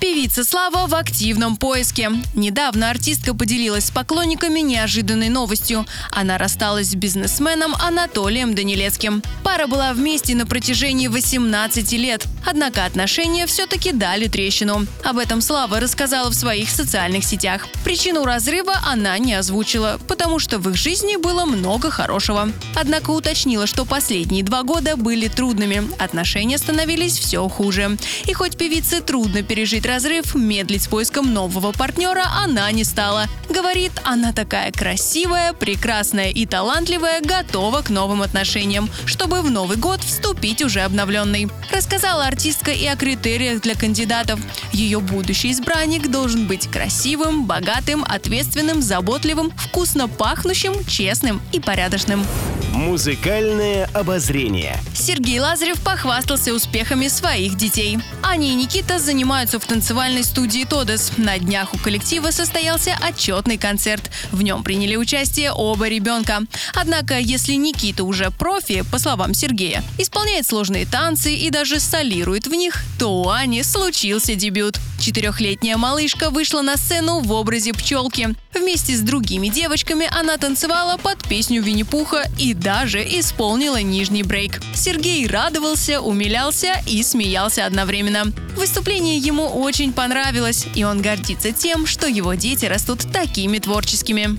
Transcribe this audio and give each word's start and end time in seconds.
Певица 0.00 0.44
Слава 0.44 0.86
в 0.86 0.94
активном 0.94 1.58
поиске. 1.58 2.10
Недавно 2.34 2.88
артистка 2.88 3.34
поделилась 3.34 3.84
с 3.84 3.90
поклонниками 3.90 4.60
неожиданной 4.60 5.28
новостью. 5.28 5.86
Она 6.10 6.38
рассталась 6.38 6.88
с 6.88 6.94
бизнесменом 6.94 7.74
Анатолием 7.74 8.54
Данилецким. 8.54 9.22
Пара 9.44 9.66
была 9.66 9.92
вместе 9.92 10.34
на 10.34 10.46
протяжении 10.46 11.08
18 11.08 11.92
лет. 11.92 12.26
Однако 12.46 12.84
отношения 12.84 13.46
все-таки 13.46 13.92
дали 13.92 14.28
трещину. 14.28 14.86
Об 15.04 15.18
этом 15.18 15.40
Слава 15.40 15.80
рассказала 15.80 16.30
в 16.30 16.34
своих 16.34 16.70
социальных 16.70 17.24
сетях. 17.24 17.66
Причину 17.84 18.24
разрыва 18.24 18.74
она 18.86 19.18
не 19.18 19.34
озвучила, 19.34 20.00
потому 20.08 20.38
что 20.38 20.58
в 20.58 20.68
их 20.68 20.76
жизни 20.76 21.16
было 21.16 21.44
много 21.44 21.90
хорошего. 21.90 22.50
Однако 22.74 23.10
уточнила, 23.10 23.66
что 23.66 23.84
последние 23.84 24.42
два 24.42 24.62
года 24.62 24.96
были 24.96 25.28
трудными. 25.28 25.90
Отношения 25.98 26.58
становились 26.58 27.18
все 27.18 27.48
хуже. 27.48 27.98
И 28.26 28.32
хоть 28.32 28.56
певице 28.56 29.00
трудно 29.00 29.42
пережить 29.42 29.86
разрыв, 29.86 30.34
медлить 30.34 30.82
с 30.82 30.88
поиском 30.88 31.32
нового 31.32 31.72
партнера 31.72 32.24
она 32.44 32.70
не 32.72 32.84
стала. 32.84 33.26
Говорит, 33.48 33.92
она 34.04 34.32
такая 34.32 34.72
красивая, 34.72 35.52
прекрасная 35.52 36.30
и 36.30 36.46
талантливая, 36.46 37.20
готова 37.20 37.82
к 37.82 37.90
новым 37.90 38.22
отношениям, 38.22 38.88
чтобы 39.06 39.42
в 39.42 39.50
Новый 39.50 39.76
год 39.76 40.02
вступить 40.02 40.62
уже 40.62 40.80
обновленный. 40.80 41.48
Рассказала 41.72 42.29
артистка 42.30 42.70
и 42.70 42.86
о 42.86 42.94
критериях 42.94 43.60
для 43.60 43.74
кандидатов. 43.74 44.38
Ее 44.72 45.00
будущий 45.00 45.50
избранник 45.50 46.08
должен 46.08 46.46
быть 46.46 46.68
красивым, 46.68 47.44
богатым, 47.44 48.04
ответственным, 48.04 48.82
заботливым, 48.82 49.50
вкусно 49.56 50.06
пахнущим, 50.06 50.84
честным 50.86 51.42
и 51.52 51.58
порядочным. 51.58 52.24
Музыкальное 52.72 53.86
обозрение. 53.92 54.78
Сергей 54.94 55.40
Лазарев 55.40 55.80
похвастался 55.82 56.54
успехами 56.54 57.08
своих 57.08 57.56
детей. 57.56 57.98
Аня 58.22 58.48
и 58.48 58.54
Никита 58.54 59.00
занимаются 59.00 59.58
в 59.58 59.66
танцевальной 59.66 60.22
студии 60.22 60.64
«Тодес». 60.64 61.12
На 61.16 61.38
днях 61.38 61.74
у 61.74 61.78
коллектива 61.78 62.30
состоялся 62.30 62.96
отчетный 63.02 63.58
концерт. 63.58 64.10
В 64.30 64.42
нем 64.42 64.62
приняли 64.62 64.94
участие 64.94 65.50
оба 65.52 65.88
ребенка. 65.88 66.42
Однако, 66.74 67.18
если 67.18 67.54
Никита 67.54 68.04
уже 68.04 68.30
профи, 68.30 68.84
по 68.90 68.98
словам 68.98 69.34
Сергея, 69.34 69.82
исполняет 69.98 70.46
сложные 70.46 70.86
танцы 70.86 71.34
и 71.34 71.50
даже 71.50 71.80
солирует 72.20 72.46
в 72.46 72.54
них, 72.54 72.82
то 72.98 73.22
у 73.22 73.28
Ани 73.30 73.62
случился 73.62 74.34
дебют. 74.34 74.78
Четырехлетняя 74.98 75.78
малышка 75.78 76.28
вышла 76.28 76.60
на 76.60 76.76
сцену 76.76 77.20
в 77.20 77.32
образе 77.32 77.72
пчелки. 77.72 78.34
Вместе 78.52 78.94
с 78.94 79.00
другими 79.00 79.48
девочками 79.48 80.06
она 80.10 80.36
танцевала 80.36 80.98
под 80.98 81.26
песню 81.26 81.62
Винни-Пуха 81.62 82.24
и 82.38 82.52
даже 82.52 82.98
исполнила 83.00 83.80
нижний 83.80 84.22
брейк. 84.22 84.60
Сергей 84.74 85.26
радовался, 85.26 86.02
умилялся 86.02 86.74
и 86.86 87.02
смеялся 87.02 87.64
одновременно. 87.64 88.32
Выступление 88.56 89.16
ему 89.16 89.46
очень 89.46 89.94
понравилось, 89.94 90.66
и 90.74 90.84
он 90.84 91.00
гордится 91.00 91.52
тем, 91.52 91.86
что 91.86 92.06
его 92.06 92.34
дети 92.34 92.66
растут 92.66 93.10
такими 93.10 93.58
творческими. 93.58 94.38